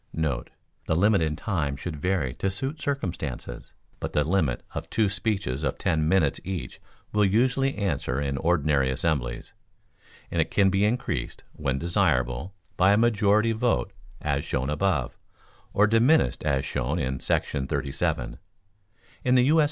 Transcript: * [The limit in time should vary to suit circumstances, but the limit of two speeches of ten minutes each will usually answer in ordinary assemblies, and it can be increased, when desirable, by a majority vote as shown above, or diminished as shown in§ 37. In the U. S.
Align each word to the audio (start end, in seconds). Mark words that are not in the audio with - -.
* 0.09 0.13
[The 0.15 0.95
limit 0.95 1.21
in 1.21 1.35
time 1.35 1.75
should 1.75 1.95
vary 1.95 2.33
to 2.39 2.49
suit 2.49 2.81
circumstances, 2.81 3.71
but 3.99 4.13
the 4.13 4.23
limit 4.23 4.63
of 4.73 4.89
two 4.89 5.09
speeches 5.09 5.63
of 5.63 5.77
ten 5.77 6.07
minutes 6.09 6.39
each 6.43 6.81
will 7.13 7.23
usually 7.23 7.75
answer 7.77 8.19
in 8.19 8.35
ordinary 8.37 8.89
assemblies, 8.89 9.53
and 10.31 10.41
it 10.41 10.49
can 10.49 10.71
be 10.71 10.85
increased, 10.85 11.43
when 11.53 11.77
desirable, 11.77 12.55
by 12.77 12.93
a 12.93 12.97
majority 12.97 13.51
vote 13.51 13.93
as 14.19 14.43
shown 14.43 14.71
above, 14.71 15.15
or 15.71 15.85
diminished 15.85 16.41
as 16.43 16.65
shown 16.65 16.97
in§ 16.97 17.19
37. 17.69 18.39
In 19.23 19.35
the 19.35 19.43
U. 19.43 19.59
S. 19.59 19.59